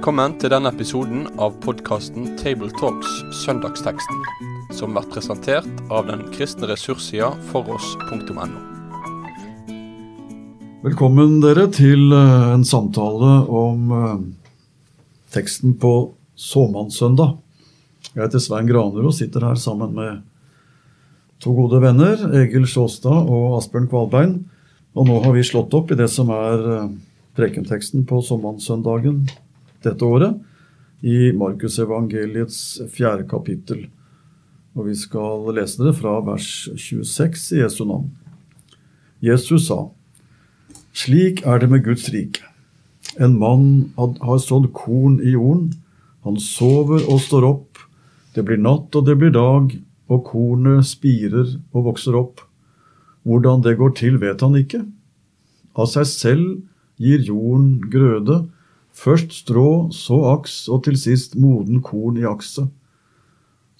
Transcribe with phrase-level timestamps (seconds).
[0.00, 4.22] Velkommen til denne episoden av podkasten Tabletalks Søndagsteksten,
[4.72, 8.46] som blir presentert av den kristne ressurssida foross.no.
[10.86, 14.22] Velkommen dere til eh, en samtale om eh,
[15.36, 15.92] teksten på
[16.32, 17.36] såmannssøndag.
[18.14, 20.24] Jeg heter Svein Graner og sitter her sammen med
[21.44, 24.34] to gode venner, Egil Sjåstad og Asbjørn Kvalbein.
[24.96, 26.90] Og nå har vi slått opp i det som er eh,
[27.36, 29.26] prekenteksten på sommernssøndagen
[29.84, 30.38] dette året
[31.00, 33.86] i Markusevangeliets fjerde kapittel.
[34.76, 38.10] Og vi skal lese det fra vers 26 i Jesu navn.
[39.20, 39.88] Jesus sa,
[40.96, 42.44] Slik er det med Guds rike.
[43.18, 45.72] En mann har sådd korn i jorden.
[46.26, 47.80] Han sover og står opp.
[48.34, 49.72] Det blir natt og det blir dag,
[50.10, 52.42] og kornet spirer og vokser opp.
[53.26, 54.82] Hvordan det går til, vet han ikke.
[55.78, 56.48] Av seg selv
[57.00, 58.42] gir jorden grøde,
[58.96, 62.68] Først strå, så aks og til sist moden korn i akset.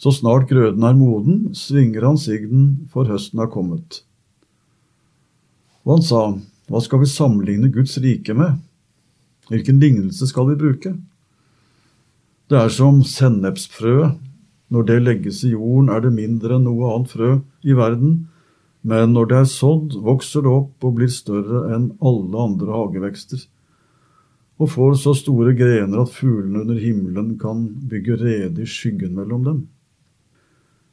[0.01, 4.01] Så snart grøden er moden, svinger han sigden, for høsten er kommet.
[5.85, 6.23] Og han sa,
[6.71, 8.61] Hva skal vi sammenligne Guds rike med?
[9.51, 10.95] Hvilken lignelse skal vi bruke?
[12.49, 14.17] Det er som sennepsfrøet.
[14.71, 17.31] Når det legges i jorden, er det mindre enn noe annet frø
[17.67, 18.29] i verden,
[18.87, 23.43] men når det er sådd, vokser det opp og blir større enn alle andre hagevekster
[24.61, 29.47] og får så store grener at fuglene under himmelen kan bygge rede i skyggen mellom
[29.47, 29.61] dem.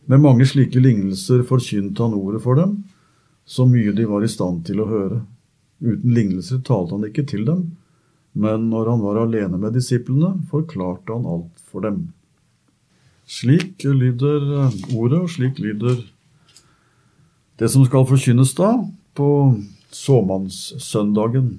[0.08, 2.78] Med mange slike lignelser forkynte han ordet for dem,
[3.44, 5.20] så mye de var i stand til å høre.
[5.84, 7.66] Uten lignelser talte han ikke til dem,
[8.38, 12.06] men når han var alene med disiplene, forklarte han alt for dem.
[13.28, 16.00] Slik lyder ordet, og slik lyder
[17.60, 18.78] det som skal forkynnes da,
[19.18, 19.30] på
[19.92, 21.58] såmannssøndagen.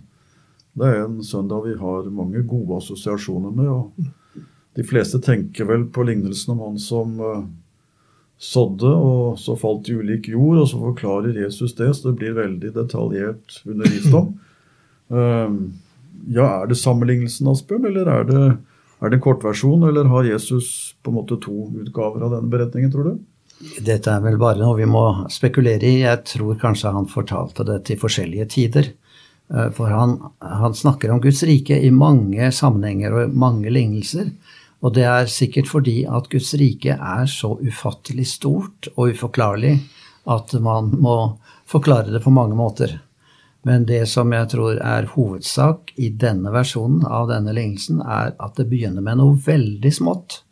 [0.79, 3.69] Det er en søndag vi har mange gode assosiasjoner med.
[3.69, 4.45] og
[4.77, 7.43] De fleste tenker vel på lignelsen om han som uh,
[8.39, 12.37] sådde, og så falt i ulik jord, og så forklarer Jesus det, så det blir
[12.39, 14.35] veldig detaljert undervist om.
[15.11, 15.57] Uh,
[16.39, 18.45] ja, er det sammenlignelsen, Asbjørn, eller er det,
[19.01, 22.95] er det en kortversjon, eller har Jesus på en måte to utgaver av denne beretningen,
[22.95, 23.19] tror du?
[23.83, 25.05] Dette er vel bare noe vi må
[25.35, 26.05] spekulere i.
[26.05, 28.93] Jeg tror kanskje han fortalte det til forskjellige tider.
[29.55, 34.31] Eh, for han, han, snakker om Guds rike i mange sammenhenger og mange lignelser.
[34.85, 39.79] Og det er sikkert fordi at Guds rike er så ufattelig stort og uforklarlig
[40.29, 41.19] at man må
[41.69, 42.99] forklare det på mange måter.
[43.67, 48.55] Men det som jeg tror er hovedsak i denne versjonen av denne lignelsen, er at
[48.57, 50.43] det begynner med noe veldig smått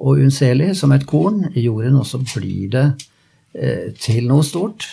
[0.00, 2.86] og unnselig, som et korn i jorden, og så blir det
[3.52, 4.86] eh, til noe stort.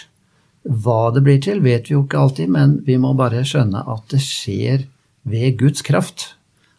[0.67, 4.03] Hva det blir til, vet vi jo ikke alltid, men vi må bare skjønne at
[4.11, 4.83] det skjer
[5.27, 6.33] ved Guds kraft.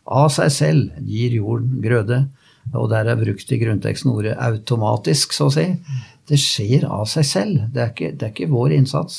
[0.08, 2.26] Av seg selv gir jorden grøde.
[2.76, 5.66] Og der er brukt i grunnteksten ordet automatisk, så å si.
[6.28, 7.64] Det skjer av seg selv.
[7.72, 9.14] Det er ikke, det er ikke vår innsats.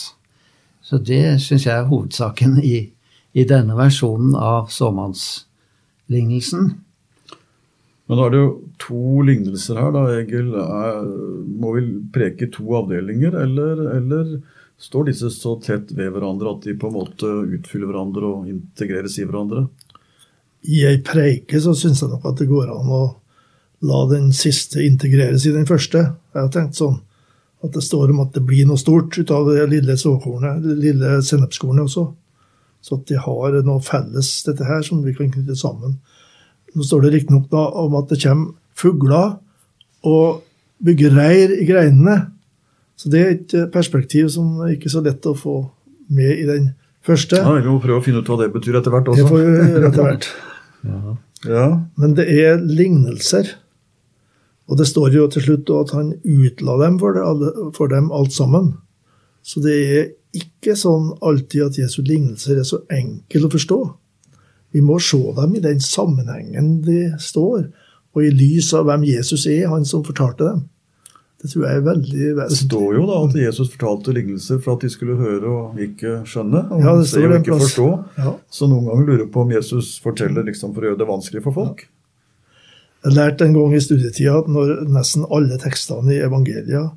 [0.85, 2.91] Så det syns jeg er hovedsaken i,
[3.33, 6.69] i denne versjonen av såmannslignelsen.
[8.09, 10.53] Men da er det jo to lignelser her, da, Egil.
[10.57, 11.03] Er,
[11.61, 14.31] må vi preke to avdelinger, eller, eller
[14.79, 19.17] står disse så tett ved hverandre at de på en måte utfyller hverandre og integreres
[19.19, 19.67] i hverandre?
[20.67, 23.03] I ei preike så syns jeg nok at det går an å
[23.87, 26.01] la den siste integreres i den første.
[26.33, 26.99] Jeg har tenkt sånn
[27.63, 30.77] at det står om at det blir noe stort ut av det lille såkornet, det
[30.79, 32.05] lille sennepskornet også.
[32.83, 35.97] Så at de har noe felles, dette her, som vi kan knytte sammen.
[36.75, 39.33] Nå står det riktignok om at det kommer fugler
[40.07, 40.43] og
[40.85, 42.29] bygger reir i greinene.
[42.99, 45.61] Så det er et eh, perspektiv som er ikke så lett å få
[46.11, 46.73] med i den
[47.05, 47.39] første.
[47.39, 49.23] Ja, Vi må prøve å finne ut hva det betyr etter hvert også.
[49.23, 50.29] Det får vi gjøre etter hvert.
[51.55, 51.65] ja.
[52.01, 53.55] Men det er lignelser.
[54.69, 58.35] Og det står jo til slutt at han utla dem for, det, for dem alt
[58.35, 58.73] sammen.
[59.41, 63.79] Så det er ikke sånn alltid at Jesu lignelser er så enkle å forstå.
[64.75, 67.71] Vi må se dem i den sammenhengen de står,
[68.13, 70.67] og i lys av hvem Jesus er, han som fortalte dem.
[71.39, 72.51] Det tror jeg er veldig vesentlig.
[72.51, 76.17] Det står jo da at Jesus fortalte lignelser for at de skulle høre og ikke
[76.27, 76.65] skjønne.
[76.67, 77.85] og ja, se og ikke forstå.
[78.19, 78.33] Ja.
[78.51, 81.43] Så noen ganger lurer jeg på om Jesus forteller liksom for å gjøre det vanskelig
[81.45, 81.85] for folk.
[83.05, 86.89] Jeg lærte en gang i studietida at når nesten alle tekstene i evangelia,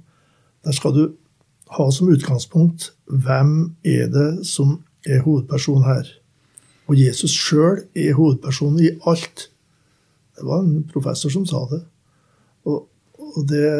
[0.66, 1.04] der skal du
[1.76, 6.10] ha som utgangspunkt hvem er det som er hovedperson her.
[6.90, 9.46] Og Jesus sjøl er hovedpersonen i alt.
[10.34, 11.84] Det var en professor som sa det.
[12.66, 12.88] Og,
[13.22, 13.70] og det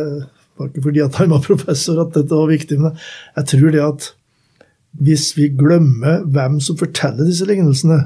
[0.62, 2.98] var ikke fordi at han var professor at dette var viktig, men
[3.36, 4.08] jeg tror det at
[5.02, 8.02] hvis vi glemmer hvem som forteller disse lignelsene,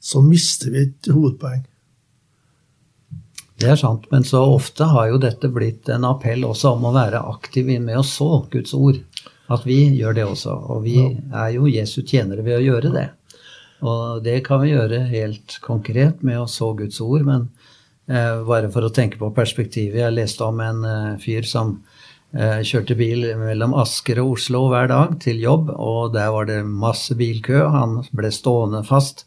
[0.00, 1.64] så mister vi et hovedpoeng.
[3.56, 6.94] Det er sant, men så ofte har jo dette blitt en appell også om å
[6.94, 9.00] være aktiv med å så Guds ord.
[9.48, 10.52] At vi gjør det også.
[10.74, 13.06] Og vi er jo Jesu tjenere ved å gjøre det.
[13.86, 17.48] Og det kan vi gjøre helt konkret med å så Guds ord, men
[18.06, 21.72] bare for å tenke på perspektivet Jeg leste om en eh, fyr som
[22.36, 26.60] eh, kjørte bil mellom Asker og Oslo hver dag til jobb, og der var det
[26.66, 27.64] masse bilkø.
[27.74, 29.24] Han ble stående fast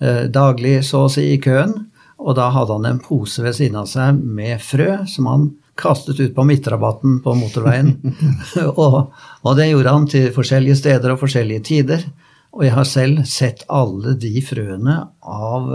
[0.00, 1.86] eh, daglig, så å si, i køen.
[2.16, 6.18] Og da hadde han en pose ved siden av seg med frø som han kastet
[6.18, 7.94] ut på midtrabatten på motorveien.
[8.72, 9.12] og,
[9.42, 12.06] og, det gjorde han til forskjellige steder og forskjellige tider.
[12.56, 15.74] Og jeg har selv sett alle de frøene av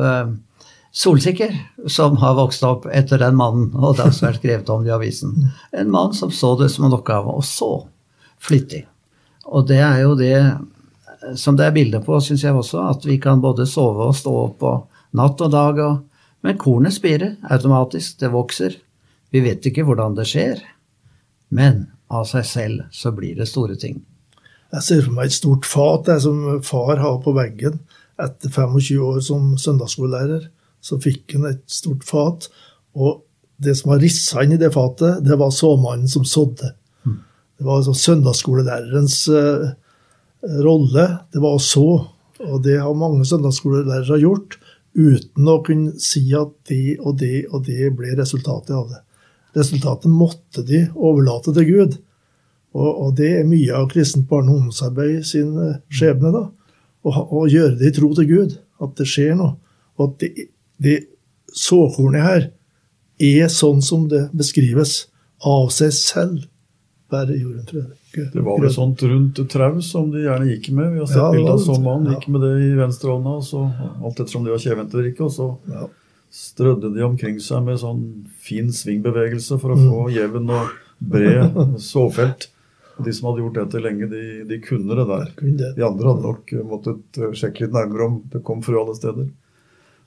[0.92, 1.56] solsikker
[1.88, 4.96] som har vokst opp etter den mannen, og det har vært skrevet om det i
[4.96, 5.36] avisen.
[5.80, 7.88] En mann som så det som en oppgave, og så
[8.42, 8.86] flittig.
[9.46, 10.36] Og det er jo det
[11.38, 14.32] som det er bilde på, syns jeg også, at vi kan både sove og stå
[14.46, 16.00] opp og natt og dag og
[16.42, 18.78] men kornet spirer automatisk, det vokser.
[19.30, 20.62] Vi vet ikke hvordan det skjer,
[21.54, 24.02] men av seg selv så blir det store ting.
[24.72, 27.78] Jeg ser for meg et stort fat det som far har på veggen.
[28.22, 30.48] Etter 25 år som søndagsskolelærer
[30.82, 32.50] så fikk han et stort fat.
[32.98, 33.22] Og
[33.62, 36.74] det som var rissa inn i det fatet, det var såmannen som sådde.
[37.62, 39.68] Det var altså søndagsskolelærerens uh,
[40.66, 41.04] rolle.
[41.30, 41.90] Det var å så.
[42.42, 44.58] Og det har mange søndagsskolelærere gjort
[44.98, 49.04] uten å kunne si at det og det og det ble resultatet av det.
[49.60, 52.00] Resultatet måtte de overlate til Gud.
[52.74, 56.32] Og, og det er mye av kristent barne- og ungdomsarbeid sin eh, skjebne.
[56.34, 56.48] da,
[57.06, 59.58] Å gjøre det i tro til Gud, at det skjer noe.
[60.00, 60.48] Og at det,
[60.82, 60.98] det
[61.54, 62.48] såkornet her
[63.22, 65.08] er sånn som det beskrives,
[65.42, 66.46] av seg selv.
[67.12, 68.28] Bare jorden jeg.
[68.34, 70.94] Det var vel sånt rundt trau som de gjerne gikk med.
[70.94, 74.46] Vi har sett ja, bilde av sånn mann gikk med det i venstrehånda, alt ettersom
[74.46, 75.26] de var kjevhenterike.
[75.26, 75.88] Og så ja.
[76.36, 78.02] strødde de omkring seg med sånn
[78.44, 79.86] fin svingbevegelse for å mm.
[79.90, 80.74] få jevn og
[81.14, 81.62] bred
[81.92, 82.50] såfelt.
[83.02, 85.30] De som hadde gjort dette lenge, de, de kunne det der.
[85.80, 89.32] De andre hadde nok måttet eh, sjekke litt nærmere om det kom frø alle steder.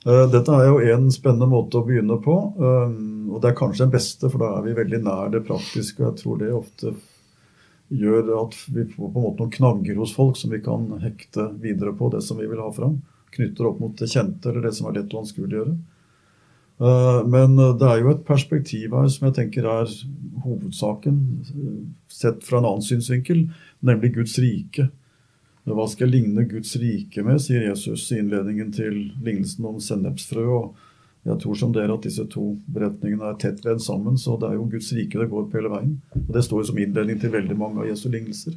[0.05, 2.91] Eh, dette er jo en spennende måte å begynne på, eh,
[3.31, 6.03] og det er kanskje den beste, for da er vi veldig nær det praktiske.
[6.03, 6.93] og Jeg tror det ofte
[7.89, 11.59] gjør at vi får på en måte noen knagger hos folk som vi kan hekte
[11.61, 13.01] videre på det som vi vil ha fram.
[13.31, 15.75] Knytter opp mot det kjente eller det som er lett å anskueliggjøre.
[16.85, 19.89] Eh, men det er jo et perspektiv her som jeg tenker er
[20.45, 21.17] hovedsaken,
[22.07, 23.49] sett fra en annen synsvinkel,
[23.81, 24.91] nemlig Guds rike.
[25.65, 30.45] Hva skal jeg ligne Guds rike med, sier Jesus i innledningen til lignelsen om sennepsfrø.
[30.45, 30.75] og
[31.25, 34.59] jeg tror som dere at disse to beretningene er tett vevd sammen, så det er
[34.59, 35.95] jo Guds rike det går på hele veien.
[36.19, 38.53] Og Det står jo som innledning til veldig mange av Jesu lignelser.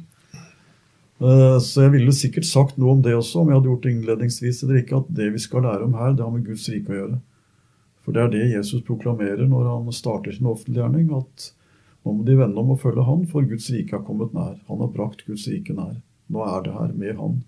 [1.19, 3.93] Eh, så jeg ville sikkert sagt noe om det også, om jeg hadde gjort det
[3.95, 6.93] innledningsvis eller ikke, at det vi skal lære om her, det har med Guds rike
[6.93, 7.17] å gjøre.
[8.05, 11.49] For det er det Jesus proklamerer når han starter sin offentlige gjerning, at
[12.05, 14.55] nå må de vende om og følge Han, for Guds rike har kommet nær.
[14.69, 15.97] Han har brakt Guds rike nær.
[16.29, 17.39] Nå er det her med Han.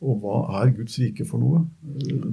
[0.00, 1.64] Og hva er Guds rike for noe?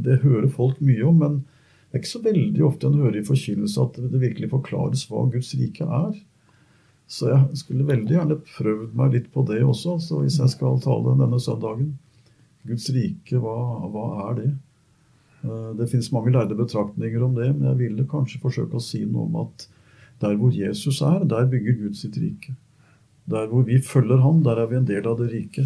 [0.06, 1.40] Det hører folk mye om, men
[1.88, 5.26] det er ikke så veldig ofte en hører i forkynnelse at det virkelig forklares hva
[5.32, 6.18] Guds rike er.
[7.08, 10.82] Så jeg skulle veldig gjerne prøvd meg litt på det også, så hvis jeg skal
[10.84, 11.94] tale denne søndagen.
[12.68, 13.56] Guds rike, hva,
[13.94, 14.50] hva er det?
[15.48, 19.06] Eh, det fins mange lærde betraktninger om det, men jeg ville kanskje forsøke å si
[19.06, 19.68] noe om at
[20.20, 22.58] der hvor Jesus er, der bygger Gud sitt rike.
[23.28, 25.66] Der hvor vi følger Han, der er vi en del av det rike.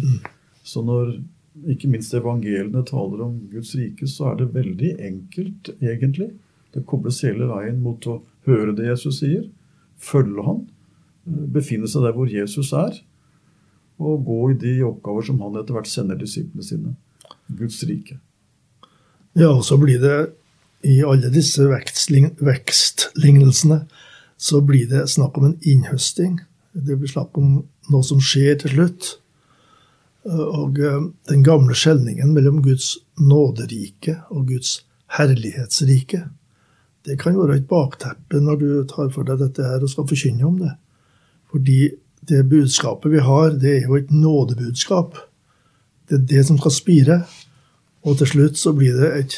[0.62, 1.20] Så når
[1.68, 6.30] ikke minst evangeliene taler om Guds rike, så er det veldig enkelt, egentlig.
[6.74, 9.44] Det kobles hele veien mot å høre det Jesus sier,
[10.02, 10.62] følge han,
[11.24, 12.96] befinne seg der hvor Jesus er,
[14.02, 16.94] og gå i de oppgaver som han etter hvert sender disiplene sine.
[17.52, 18.16] Guds rike.
[19.38, 20.16] Ja, og så blir det
[20.82, 23.78] i alle disse vekstlignelsene
[24.42, 26.40] så blir det snakk om en innhøsting.
[26.72, 27.58] Det blir snakk om
[27.92, 29.08] noe som skjer til slutt.
[30.32, 34.78] Og eh, den gamle skjelningen mellom Guds nåderike og Guds
[35.18, 36.22] herlighetsrike,
[37.02, 40.46] det kan være et bakteppe når du tar for deg dette her og skal forkynne
[40.46, 40.70] om det.
[41.50, 41.90] Fordi
[42.30, 45.18] det budskapet vi har, det er jo et nådebudskap.
[46.08, 47.18] Det er det som skal spire.
[48.06, 49.34] Og til slutt så blir det et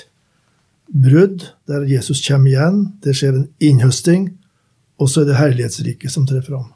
[0.92, 2.80] brudd der Jesus kommer igjen.
[3.04, 4.28] Det skjer en innhøsting,
[5.00, 6.72] og så er det herlighetsriket som trer fram.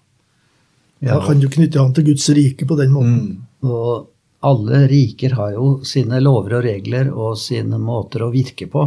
[0.98, 1.20] Ja.
[1.26, 3.18] Kan du knytte an til Guds rike på den måten.
[3.62, 3.70] Mm.
[3.70, 4.08] Og
[4.48, 8.84] alle riker har jo sine lover og regler og sine måter å virke på.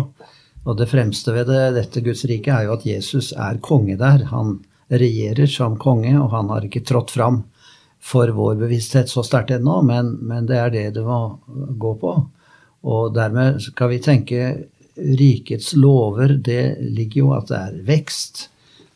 [0.62, 4.28] Og det fremste ved det, dette Guds rike er jo at Jesus er konge der.
[4.32, 4.60] Han
[4.92, 7.42] regjerer som konge, og han har ikke trådt fram
[8.02, 11.20] for vår bevissthet så sterkt ennå, men, men, det er det det må
[11.82, 12.16] gå på.
[12.90, 14.48] Og dermed skal vi tenke
[14.98, 18.48] rikets lover, det ligger jo at det er vekst,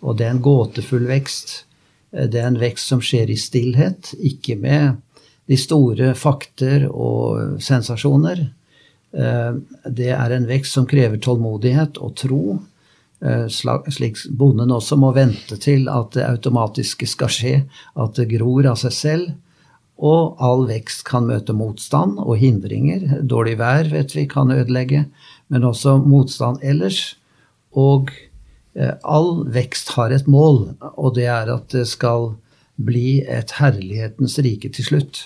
[0.02, 1.54] og det er en gåtefull vekst.
[2.16, 5.02] Det er en vekst som skjer i stillhet, ikke med
[5.52, 8.46] de store fakter og sensasjoner.
[9.12, 12.44] Det er en vekst som krever tålmodighet og tro,
[13.52, 17.56] slik bonden også må vente til at det automatiske skal skje,
[17.96, 19.34] at det gror av seg selv.
[19.96, 23.22] Og all vekst kan møte motstand og hindringer.
[23.24, 25.06] Dårlig vær vet vi kan ødelegge,
[25.48, 27.16] men også motstand ellers.
[27.72, 28.35] Og eh,
[28.76, 32.34] all vekst har et mål, og det er at det skal
[32.76, 35.22] bli et herlighetens rike til slutt.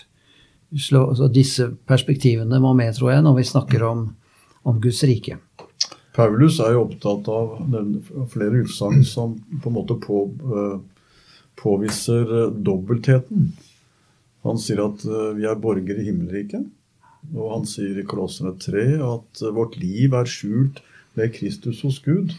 [0.78, 4.04] Så disse perspektivene må med, tror jeg, når vi snakker om,
[4.70, 5.40] om Guds rike.
[6.14, 7.58] Paulus er jo opptatt av
[8.30, 10.78] flere utsagn som på en måte på, uh,
[11.58, 13.50] påviser uh, dobbeltheten
[14.48, 16.68] han sier at eh, vi er borgere i himmelriket.
[17.36, 20.82] Og han sier i Kolossene 3 at eh, vårt liv er skjult
[21.20, 22.36] ved Kristus hos Gud.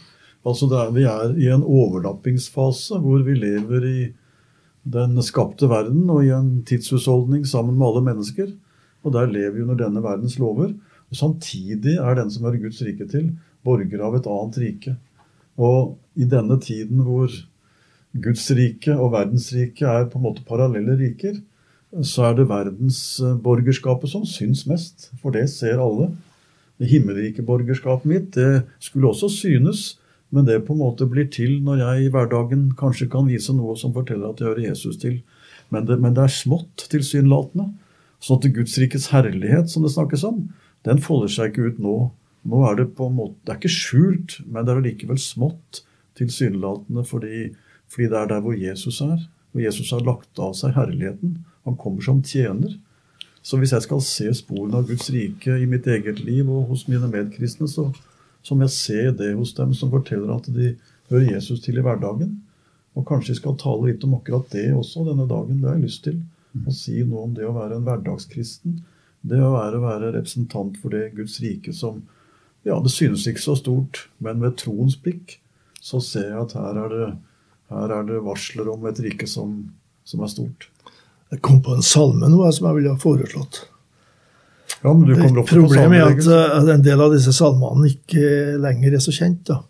[0.46, 4.00] Altså er, Vi er i en overlappingsfase hvor vi lever i
[4.90, 8.48] den skapte verden og i en tidshusholdning sammen med alle mennesker.
[9.04, 10.72] Og der lever vi under denne verdens lover.
[11.10, 13.30] Og Samtidig er den som hører Guds rike til,
[13.64, 14.96] borger av et annet rike.
[15.60, 17.28] Og i denne tiden hvor
[18.16, 21.40] Guds rike og verdensriket er på en måte parallelle riker,
[22.06, 25.10] så er det verdensborgerskapet som syns mest.
[25.22, 26.12] For det ser alle.
[26.80, 29.99] Det himmelrike borgerskapet mitt det skulle også synes,
[30.30, 33.76] men det på en måte blir til når jeg i hverdagen kanskje kan vise noe
[33.78, 35.20] som forteller at jeg hører Jesus til.
[35.74, 37.70] Men det, men det er smått tilsynelatende.
[38.20, 40.44] Sånn at Guds rikets herlighet, som det snakkes om,
[40.86, 41.96] den folder seg ikke ut nå.
[42.50, 45.82] Nå er det på en måte, det er ikke skjult, men det er likevel smått
[46.20, 47.50] tilsynelatende fordi,
[47.90, 49.24] fordi det er der hvor Jesus er.
[49.50, 51.40] Hvor Jesus har lagt av seg herligheten.
[51.66, 52.76] Han kommer som tjener.
[53.42, 56.86] Så hvis jeg skal se sporene av Guds rike i mitt eget liv og hos
[56.90, 57.88] mine medkristne, så,
[58.42, 60.74] så må jeg ser det hos dem som forteller at de
[61.10, 62.38] hører Jesus til i hverdagen.
[62.98, 65.60] Og kanskje vi skal tale litt om akkurat det også denne dagen.
[65.60, 66.22] Det har jeg lyst til.
[66.66, 68.80] Å si noe om det å være en hverdagskristen.
[69.20, 72.02] Det å være, være representant for det Guds rike som
[72.60, 75.38] Ja, det synes ikke så stort, men ved troens blikk
[75.80, 77.06] så ser jeg at her er det,
[77.72, 79.54] her er det varsler om et rike som,
[80.04, 80.66] som er stort.
[81.32, 83.62] Jeg kom på en salme nå som jeg ville ha foreslått.
[84.80, 88.56] Ja, men du kommer opp Problemet er at uh, en del av disse salmene ikke
[88.62, 89.42] lenger er så kjent.
[89.50, 89.60] da.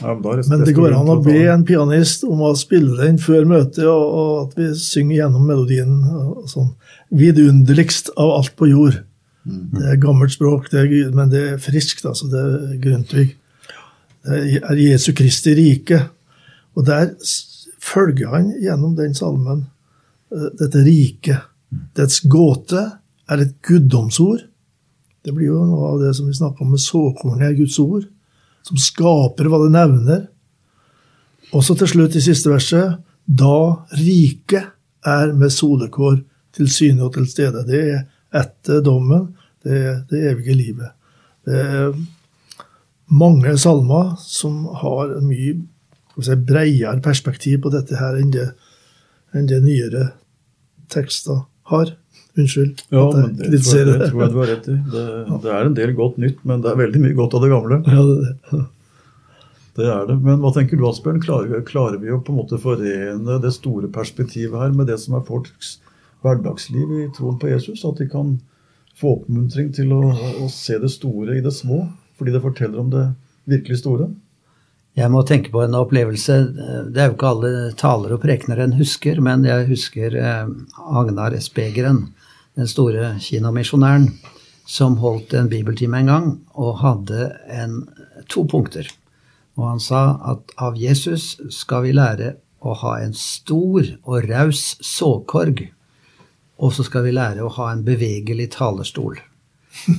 [0.00, 3.20] Ja, men, da men det går an å be en pianist om å spille den
[3.22, 5.94] før møtet, og, og at vi synger gjennom melodien.
[6.04, 6.72] og sånn.
[7.16, 8.98] Vidunderligst av alt på jord.
[9.46, 9.62] Mm.
[9.76, 12.04] Det er gammelt språk, det er, men det er friskt.
[12.04, 13.28] altså, Det er Grundtvig.
[14.26, 16.02] Det er Jesu Kristi rike.
[16.76, 17.14] Og der
[17.80, 19.68] følger han gjennom den salmen
[20.32, 21.52] Eh, dette riket.
[21.96, 22.82] Dets gåte
[23.30, 24.46] er et guddomsord.
[25.26, 28.04] Det blir jo noe av det som vi snakker om med såkornet i Guds ord,
[28.62, 30.20] som skaper hva det nevner.
[31.50, 33.58] Også til slutt i siste verset da
[33.98, 34.70] riket
[35.06, 36.20] er med solekår
[36.54, 37.64] til syne og til stede.
[37.66, 38.04] Det er
[38.38, 39.32] etter dommen,
[39.66, 40.94] det er det evige livet.
[41.46, 41.90] Det er
[43.10, 45.58] mange salmer som har en mye
[46.22, 48.48] si, bredere perspektiv på dette her enn det
[49.36, 50.08] enn det nyere
[50.92, 51.90] tekster har.
[52.36, 52.82] Unnskyld.
[52.92, 54.74] Ja, men det, tror, jeg, det tror jeg du har rett i.
[54.92, 55.04] Det,
[55.44, 57.78] det, er en del godt nytt, men det er veldig mye godt av det gamle.
[57.88, 58.60] Ja, det, det.
[59.78, 60.16] det er det.
[60.26, 61.22] Men hva tenker du, Asbjørn?
[61.24, 65.16] Klarer, klarer, vi å på en måte forene det store perspektivet her med det som
[65.16, 65.78] er folks
[66.26, 67.86] hverdagsliv i troen på Jesus?
[67.88, 68.36] At de kan
[68.96, 70.02] få oppmuntring til å,
[70.44, 71.86] å se det store i det små,
[72.20, 73.06] fordi det forteller om det
[73.48, 74.10] virkelig store?
[74.96, 76.34] Jeg må tenke på en opplevelse.
[76.88, 81.36] Det er jo ikke alle talere og prekener en husker, men jeg husker Agnar Agnar
[81.36, 82.06] Espegeren,
[82.56, 84.08] den store kinamisjonæren,
[84.64, 87.82] som holdt en bibeltime en gang og hadde en,
[88.32, 88.88] to punkter.
[89.60, 90.00] Og han sa
[90.32, 92.32] at av Jesus skal vi lære
[92.64, 95.60] å ha en stor og raus såkorg.
[96.56, 99.20] Og så skal vi lære å ha en bevegelig talerstol.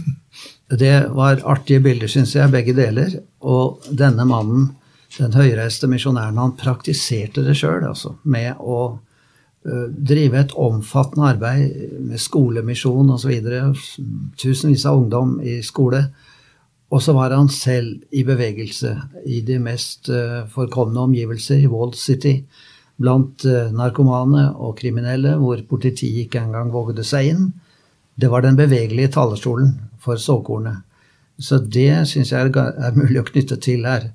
[0.82, 3.22] Det var artige bilder, syns jeg, begge deler.
[3.46, 4.72] Og denne mannen
[5.18, 12.00] den høyreiste misjonæren han praktiserte det sjøl, altså, med å uh, drive et omfattende arbeid
[12.10, 13.36] med skolemisjon osv.
[14.38, 16.06] Tusenvis av ungdom i skole.
[16.88, 18.94] Og så var han selv i bevegelse
[19.28, 22.40] i de mest uh, forkomne omgivelser, i Wall City,
[22.98, 27.48] blant uh, narkomane og kriminelle, hvor politiet ikke engang vågde seg inn.
[28.18, 30.86] Det var den bevegelige talerstolen for såkornet.
[31.38, 34.08] Så det syns jeg er, er mulig å knytte til her.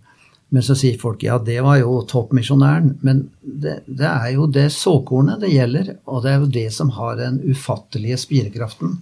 [0.53, 2.99] Men så sier folk ja, det var jo toppmisjonæren.
[3.01, 6.91] Men det, det, er jo det såkornet det gjelder, og det er jo det som
[6.99, 8.99] har den ufattelige spirekraften.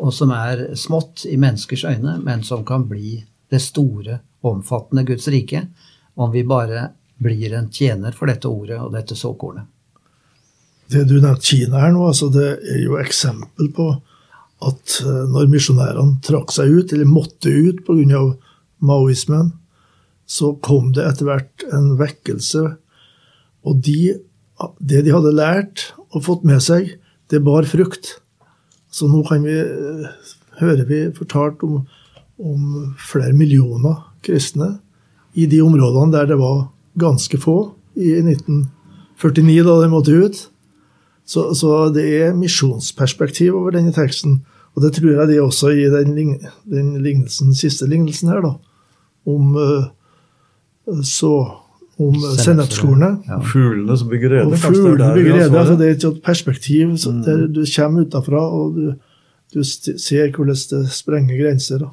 [0.00, 3.18] Og som er smått i menneskers øyne, men som kan bli
[3.52, 5.66] det store omfattende Guds rike
[6.16, 9.66] om vi bare blir en tjener for dette ordet og dette såkornet.
[10.88, 13.90] Det du nevnte Kina her nå, altså det er jo eksempel på
[14.64, 18.22] at eh, når misjonærene trakk seg ut, eller måtte ut pga.
[18.78, 19.52] maoismen,
[20.28, 22.64] så kom det etter hvert en vekkelse.
[23.64, 24.18] Og de,
[24.78, 26.94] det de hadde lært og fått med seg,
[27.32, 28.18] det bar frukt.
[28.92, 31.80] Så nå kan vi, eh, hører vi fortalt om,
[32.38, 34.76] om flere millioner kristne
[35.38, 36.68] i de områdene der det var
[36.98, 37.58] ganske få
[37.98, 40.38] i 1949, da de måtte ut.
[41.28, 44.40] Så, så, det er misjonsperspektiv over denne teksten.
[44.74, 48.54] Og det tror jeg det er også i den, den lignelsen, siste lignelsen her, da.
[49.28, 49.90] Om uh,
[51.04, 51.34] så
[51.98, 53.26] om sennepskornet.
[53.26, 53.40] Ja.
[53.42, 54.46] Fuglene som bygger rede.
[54.46, 57.22] Og fuglene bygger rede, altså Det er et perspektiv mm.
[57.26, 58.92] der du kommer utenfra, og du,
[59.54, 61.82] du ser hvordan det sprenger grenser.
[61.82, 61.90] da.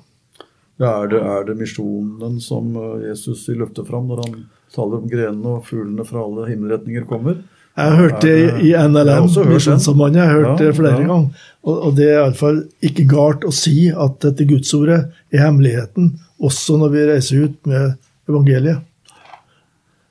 [0.79, 4.39] Ja, er, det, er det misjonen som eh, Jesus løfter fram når han
[4.75, 7.39] taler om grenene og fuglene fra alle himmelretninger kommer?
[7.75, 10.21] Jeg har hørt det i NLM, Misjonssambandet.
[10.21, 11.07] Jeg har hørt det flere ja.
[11.07, 11.47] ganger.
[11.65, 14.99] Og, og det er iallfall ikke galt å si at dette gudsordet
[15.33, 17.95] er hemmeligheten, også når vi reiser ut med
[18.29, 18.83] evangeliet.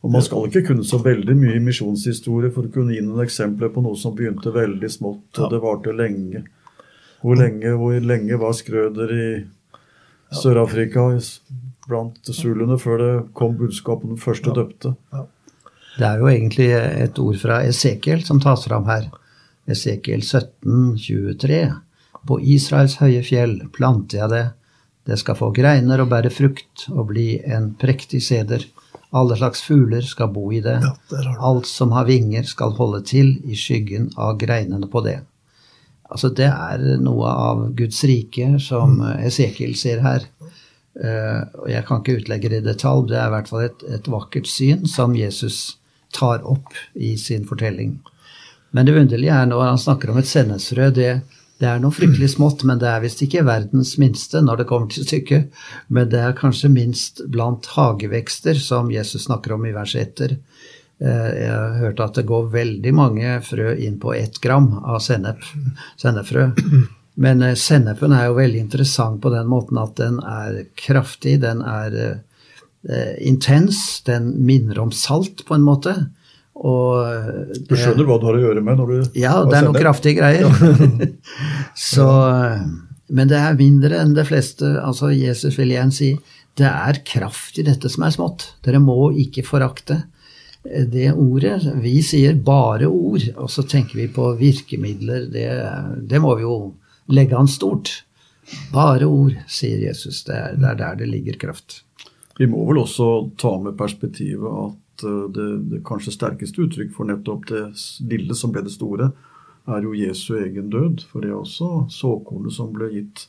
[0.05, 3.25] Og Man skal ikke kunne så veldig mye i misjonshistorie for å kunne gi noen
[3.25, 6.45] eksempler på noe som begynte veldig smått, og det varte lenge.
[7.25, 9.29] Hvor lenge, hvor lenge var Skrøder i
[10.35, 11.07] Sør-Afrika
[11.89, 14.93] blant zuluene før det kom budskap om den første døpte?
[15.95, 19.09] Det er jo egentlig et ord fra Esekiel som tas fram her.
[19.71, 21.63] Esekiel 17, 23.
[22.29, 24.45] På Israels høye fjell planter jeg det.
[25.05, 28.65] Det skal få greiner og bære frukt og bli en prektig seder.
[29.15, 30.79] Alle slags fugler skal bo i det.
[31.39, 35.21] Alt som har vinger, skal holde til i skyggen av greinene på det.
[36.11, 39.23] Altså, det er noe av Guds rike som mm.
[39.29, 40.27] Esekiel ser her.
[40.95, 43.81] Uh, og Jeg kan ikke utlegge det i detalj, det er i hvert fall et,
[43.97, 45.77] et vakkert syn som Jesus
[46.15, 47.97] tar opp i sin fortelling.
[48.75, 51.11] Men det underlige er når han snakker om et sennepsfrø, det,
[51.63, 54.91] det er noe fryktelig smått, men det er visst ikke verdens minste når det kommer
[54.91, 55.61] til stykket.
[55.95, 60.35] Men det er kanskje minst blant hagevekster, som Jesus snakker om i vers etter.
[60.99, 64.99] Eh, jeg har hørt at det går veldig mange frø inn på ett gram av
[65.05, 65.47] sennep,
[66.03, 66.51] sennepfrø.
[67.25, 71.63] Men eh, sennepen er jo veldig interessant på den måten at den er kraftig, den
[71.63, 75.95] er eh, intens, den minner om salt på en måte.
[76.65, 79.77] Det, du skjønner hva du har å gjøre med når du Ja, det er noen
[79.77, 80.49] kraftige greier.
[81.91, 82.07] Så,
[83.13, 84.71] men det er mindre enn det fleste.
[84.81, 86.15] altså Jesus vil igjen si
[86.57, 88.47] det er kraft i dette som er smått.
[88.65, 90.05] Dere må ikke forakte
[90.65, 91.59] det ordet.
[91.85, 95.27] Vi sier bare ord, og så tenker vi på virkemidler.
[95.35, 95.49] Det,
[96.09, 96.55] det må vi jo
[97.13, 97.99] legge an stort.
[98.73, 100.23] Bare ord, sier Jesus.
[100.25, 101.83] Det er, det er der det ligger kraft.
[102.39, 107.09] Vi må vel også ta med perspektivet at Eh, det, det, kanskje sterkeste uttrykk for
[107.09, 107.63] nettopp det
[108.11, 109.11] lille som ble det store,
[109.65, 111.07] er jo Jesu egen død.
[111.09, 113.27] For det er også såkornet som ble gitt,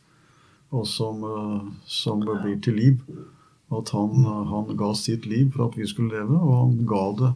[0.76, 3.02] og som, eh, som blir til liv.
[3.74, 7.34] At han, han, ga sitt liv for at vi skulle leve, og han ga det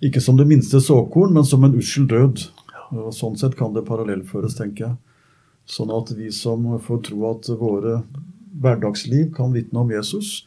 [0.00, 2.46] ikke som det minste såkorn, men som en ussel død.
[2.96, 4.96] Og Sånn sett kan det parallellføres, tenker jeg.
[5.68, 8.00] Sånn at vi som får tro at våre
[8.60, 10.46] hverdagsliv kan vitne om Jesus,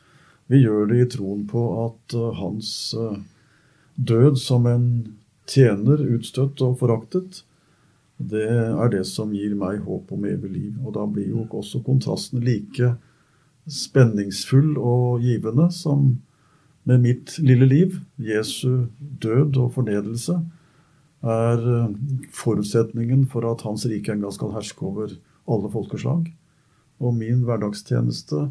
[0.52, 3.18] vi gjør det i troen på at uh, hans uh,
[3.96, 4.88] død som en
[5.50, 7.44] tjener, utstøtt og foraktet,
[8.18, 10.74] det er det som gir meg håp om evig liv.
[10.86, 12.94] Og da blir jo også kontrasten like
[13.68, 16.22] spenningsfull og givende som
[16.88, 17.98] med mitt lille liv.
[18.20, 20.38] Jesu død og fornedrelse
[21.24, 21.92] er uh,
[22.36, 25.16] forutsetningen for at Hans rike en gang skal herske over
[25.48, 26.28] alle folkeslag.
[27.04, 28.50] Og min hverdagstjeneste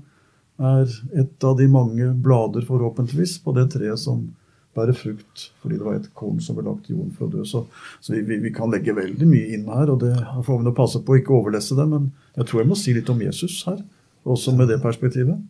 [0.61, 4.27] er et av de mange blader, forhåpentligvis, på det treet som
[4.73, 7.47] bærer frukt fordi det var et korn som ble lagt i jorden for å dø.
[7.49, 7.65] Så,
[8.01, 10.15] så vi, vi, kan legge veldig mye inn her, og det
[10.47, 11.89] får vi passe på å ikke overlesse det.
[11.91, 13.83] Men jeg tror jeg må si litt om Jesus her,
[14.25, 15.41] også med det perspektivet.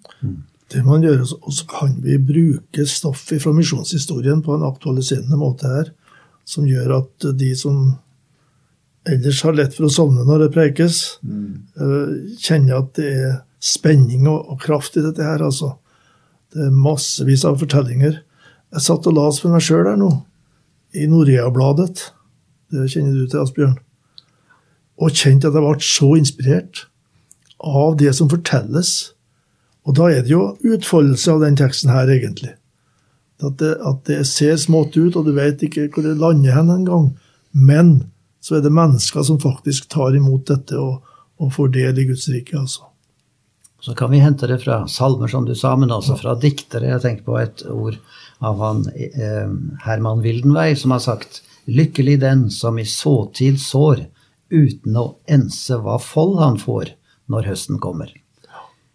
[0.73, 5.71] Det man gjør, Og så kan vi bruke stoff fra misjonshistorien på en aktualiserende måte
[5.71, 5.93] her,
[6.49, 7.93] som gjør at de som
[9.07, 11.49] ellers har lett for å sovne når det prekes, mm.
[11.83, 12.13] Eh,
[12.43, 15.77] kjenner at det er spenning og, og, kraft i dette her, altså.
[16.53, 18.19] Det er massevis av fortellinger.
[18.73, 20.11] Jeg satt og las for meg sjøl her nå,
[20.99, 22.09] i Norea-bladet.
[22.73, 23.79] Det kjenner du til, Asbjørn.
[25.01, 26.87] Og kjente at jeg ble så inspirert
[27.63, 29.13] av det som fortelles.
[29.87, 32.55] Og da er det jo utfoldelse av den teksten her, egentlig.
[33.43, 36.71] At det, at det ser smått ut, og du vet ikke hvor det lander hen
[36.71, 37.11] engang.
[37.53, 37.95] Men
[38.43, 41.03] så er det mennesker som faktisk tar imot dette og,
[41.41, 42.59] og får del i Guds rike.
[42.59, 42.92] altså.
[43.83, 46.93] Så kan vi hente det fra salmer, som du sa, men også fra diktere.
[46.93, 47.97] Jeg tenker på et ord
[48.39, 49.49] av han eh,
[49.83, 54.05] Herman Wildenvey, som har sagt Lykkelig den som i såtid sår,
[54.51, 56.93] uten å ense hva fold han får
[57.31, 58.11] når høsten kommer.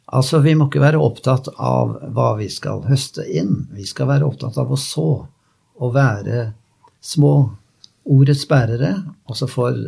[0.08, 3.65] Altså, vi må ikke være opptatt av hva vi skal høste inn.
[3.76, 5.10] Vi skal være opptatt av å så
[5.78, 6.52] og være
[7.04, 7.34] små
[8.08, 8.93] ordets bærere,
[9.28, 9.84] og så får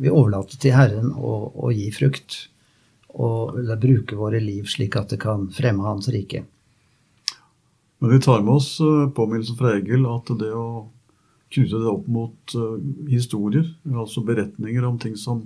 [0.00, 2.36] vi overlate til Herren å, å gi frukt
[3.12, 6.44] og bruke våre liv slik at det kan fremme Hans rike.
[8.02, 10.88] Men vi tar med oss eh, påminnelsen fra Egil at det å
[11.52, 12.78] knytte det opp mot uh,
[13.12, 15.42] historier, altså beretninger om ting som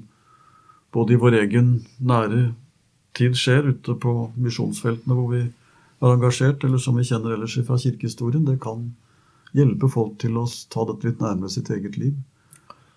[0.95, 2.53] både i vår egen nære
[3.19, 7.79] tid skjer ute på misjonsfeltene hvor vi er engasjert, eller som vi kjenner ellers fra
[7.83, 8.87] kirkehistorien, det kan
[9.57, 12.15] hjelpe folk til å ta dette litt nærmere sitt eget liv.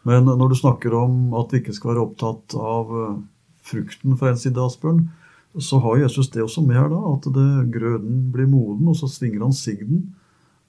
[0.08, 3.20] Men når du snakker om at vi ikke skal være opptatt av uh,
[3.70, 5.06] frukten fra en side Asbjørn,
[5.60, 9.10] så har Jesus det også med her, da, at det, grøden blir moden, og så
[9.10, 10.04] svinger han sigden.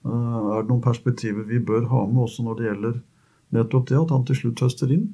[0.05, 2.95] Uh, er det noen perspektiver vi bør ha med også når det gjelder
[3.53, 5.11] nettopp det at han til slutt høster inn?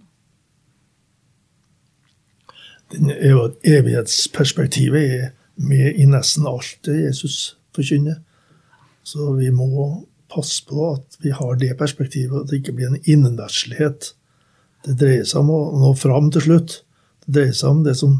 [2.95, 8.21] Evighetsperspektivet er med i nesten alt det Jesus forkynner.
[9.03, 13.03] Så vi må passe på at vi har det perspektivet, at det ikke blir en
[13.03, 14.13] innenverdslighet.
[14.87, 16.81] Det dreier seg om å nå fram til slutt.
[17.27, 18.19] Det dreier seg om det som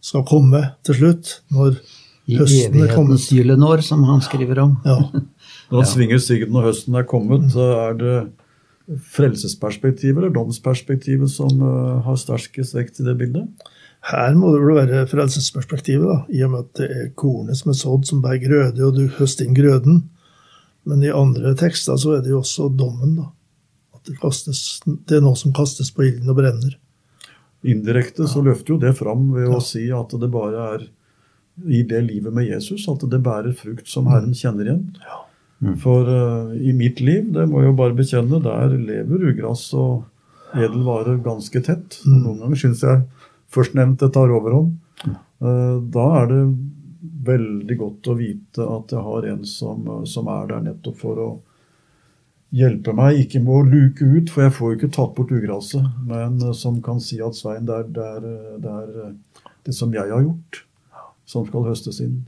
[0.00, 1.74] skal komme til slutt, når
[2.30, 2.76] I høsten er kommet.
[2.76, 4.76] I evighetens gyllenår, som han skriver om.
[4.86, 4.98] Ja.
[5.70, 8.14] Når han svinger sigden når høsten er kommet, så er det
[9.14, 13.68] frelsesperspektivet eller domsperspektivet som uh, har sterkest vekt i det bildet?
[14.10, 17.74] Her må det vel være frelsesperspektivet, da, i og med at det er kornet som
[17.74, 20.06] er sådd, som bærer grøde, og du høster inn grøden.
[20.88, 23.28] Men i andre tekster så er det jo også dommen, da.
[23.94, 26.78] At det, kastes, det er noe som kastes på ilden og brenner.
[27.66, 30.86] Indirekte så løfter jo det fram ved å si at det bare er
[31.68, 34.86] i det livet med Jesus at det bærer frukt som Herren kjenner igjen.
[35.82, 40.06] For uh, i mitt liv, det må jeg jo bare bekjenne, der lever ugress og
[40.56, 41.98] edel vare ganske tett.
[42.08, 43.02] Noen ganger syns jeg
[43.52, 44.78] førstnevnte tar overhånd.
[45.40, 46.40] Uh, da er det
[47.28, 51.20] veldig godt å vite at jeg har en som, uh, som er der nettopp for
[51.20, 51.30] å
[52.54, 55.86] hjelpe meg, ikke med å luke ut, for jeg får jo ikke tatt bort ugraset,
[56.06, 58.26] men uh, som kan si at Svein, det er, det er,
[58.62, 60.64] det, er uh, det som jeg har gjort,
[61.30, 62.24] som skal høstes inn.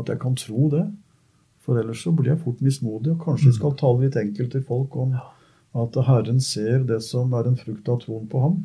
[0.00, 0.84] At jeg kan tro det.
[1.64, 4.64] For ellers så blir jeg fort mismodig, og kanskje jeg skal tale litt enkelt til
[4.66, 5.14] folk om
[5.78, 8.58] at Herren ser det som er en frukt av troen på ham.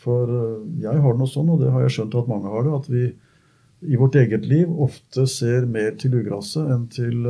[0.00, 0.30] For
[0.80, 3.02] jeg har noe sånn, og det har jeg skjønt at mange har det, at vi
[3.92, 7.26] i vårt eget liv ofte ser mer til ugraset enn til,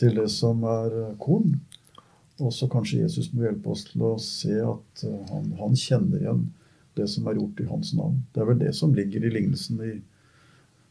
[0.00, 1.52] til det som er korn.
[2.40, 6.46] Også kanskje Jesus må hjelpe oss til å se at uh, han, han kjenner igjen
[6.96, 8.22] det som er gjort i hans navn.
[8.32, 9.92] Det er vel det som ligger i lignelsen i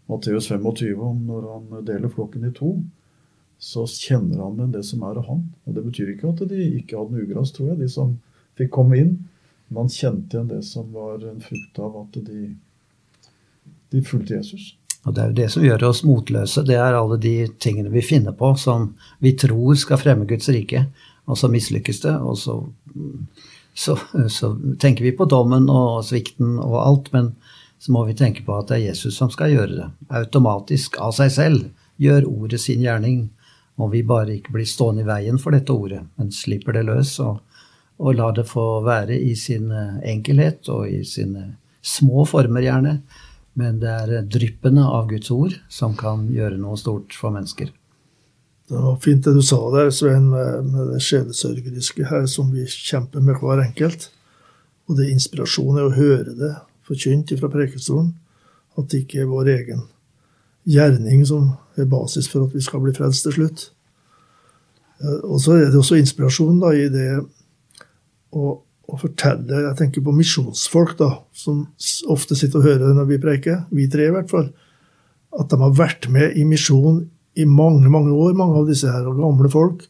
[0.10, 2.76] Matteus 25 om når han deler flokken i to.
[3.62, 5.46] Så kjenner han igjen det som er av han.
[5.66, 8.18] Og Det betyr ikke at de ikke hadde noe ugras, tror jeg, de som
[8.60, 9.14] fikk komme inn.
[9.70, 12.50] Men han kjente igjen det som var en frukt av at de,
[13.94, 14.74] de fulgte Jesus.
[15.06, 16.66] Og det er jo det som gjør oss motløse.
[16.68, 18.92] Det er alle de tingene vi finner på som
[19.24, 20.84] vi tror skal fremme Guds rike,
[21.30, 22.16] og så mislykkes det.
[22.18, 22.58] Og så,
[23.74, 23.98] så,
[24.30, 27.34] så tenker vi på dommen og svikten og alt, men
[27.82, 29.88] så må vi tenke på at det er Jesus som skal gjøre det.
[30.22, 31.64] Automatisk, av seg selv,
[32.02, 33.30] gjør ordet sin gjerning.
[33.82, 37.16] Og vi bare ikke blir stående i veien for dette ordet, men slipper det løs
[37.24, 37.40] og,
[37.98, 43.00] og lar det få være i sin eh, enkelhet og i sine små former, gjerne.
[43.58, 47.72] Men det er dryppene av Guds ord som kan gjøre noe stort for mennesker.
[48.72, 53.20] Det var fint det du sa der, Svein, med, det sjelesørgeriske her som vi kjemper
[53.20, 54.08] med hver enkelt.
[54.88, 56.54] Og det er inspirasjon i å høre det
[56.88, 58.14] forkynt fra prekestolen.
[58.80, 59.84] At det ikke er vår egen
[60.72, 63.68] gjerning som er basis for at vi skal bli frelst til slutt.
[65.04, 67.10] Eh, Og så er det også inspirasjon da i det
[68.32, 71.66] å, å fortelle Jeg tenker på misjonsfolk, da, som
[72.08, 73.66] ofte sitter og hører når vi preker.
[73.76, 74.54] Vi tre, i hvert fall.
[75.36, 79.06] At de har vært med i misjon i mange, mange år, mange av disse her,
[79.08, 79.86] og gamle folk.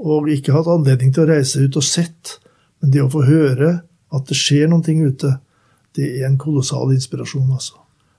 [0.00, 2.38] Og ikke hatt anledning til å reise ut og sett.
[2.80, 3.74] Men det å få høre
[4.10, 5.36] at det skjer noen ting ute,
[5.96, 7.76] det er en kolossal inspirasjon, altså.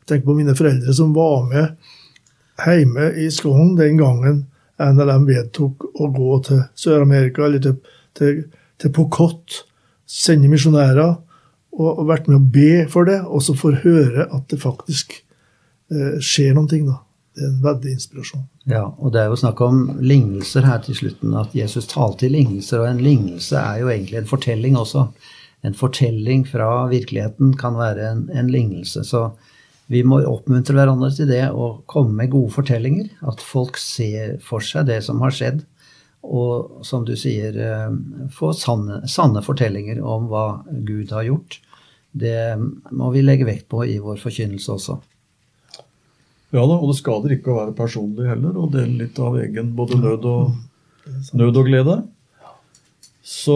[0.09, 1.75] Tenk på mine foreldre som var med
[2.61, 4.45] hjemme i Skogn den gangen
[4.81, 7.75] NLM vedtok å gå til Sør-Amerika, eller til,
[8.17, 8.39] til,
[8.81, 9.61] til Pocot,
[10.09, 11.13] sende misjonærer,
[11.71, 15.13] og, vært med å be for det, og så får høre at det faktisk
[15.93, 16.99] eh, skjer noen ting, da.
[17.31, 18.43] Det er en veldig inspirasjon.
[18.67, 22.31] Ja, og det er jo snakk om lignelser her til slutten, at Jesus talte i
[22.33, 25.05] lignelser, og en lignelse er jo egentlig en fortelling også.
[25.63, 29.05] En fortelling fra virkeligheten kan være en, en lignelse.
[29.07, 29.29] Så
[29.91, 33.11] vi må oppmuntre hverandre til det å komme med gode fortellinger.
[33.27, 35.63] At folk ser for seg det som har skjedd.
[36.21, 37.93] Og som du sier, eh,
[38.33, 40.45] få sanne, sanne fortellinger om hva
[40.87, 41.59] Gud har gjort.
[42.11, 42.57] Det
[42.91, 44.99] må vi legge vekt på i vår forkynnelse også.
[46.51, 49.71] Ja da, og det skader ikke å være personlig heller, og dele litt av egen
[49.77, 50.57] både nød og,
[51.39, 52.01] nød og glede.
[53.23, 53.55] Så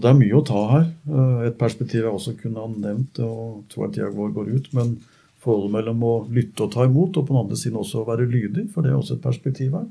[0.00, 0.86] det er mye å ta her.
[1.10, 4.70] Eh, et perspektiv jeg også kunne ha nevnt, og tror jeg tida vår går ut,
[4.78, 4.94] men
[5.42, 8.28] forholdet mellom å lytte og ta imot, og på den andre siden også å være
[8.30, 9.88] lydig, for det er også et perspektiv her.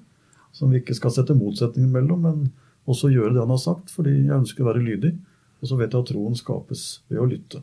[0.55, 2.47] Som vi ikke skal sette motsetninger mellom, men
[2.89, 5.13] også gjøre det han har sagt, fordi jeg ønsker å være lydig.
[5.61, 7.61] Og så vet jeg at troen skapes ved å lytte.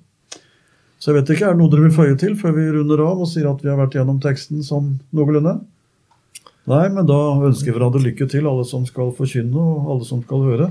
[0.98, 3.22] Så jeg vet ikke, Er det noe dere vil føye til før vi runder av
[3.22, 5.60] og sier at vi har vært gjennom teksten sånn noenlunde?
[6.68, 10.20] Nei, men da ønsker vi hverandre lykke til, alle som skal forkynne og alle som
[10.26, 10.68] skal høre.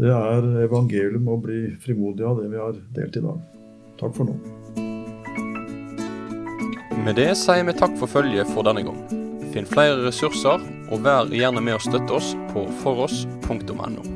[0.00, 3.44] Det er evangelium å bli frimodig av det vi har delt i dag.
[4.00, 4.38] Takk for nå.
[7.04, 8.98] Med det sier vi takk for følget for denne gang.
[9.52, 14.11] Finn flere ressurser, og vær gjerne med å støtte oss på foross.no.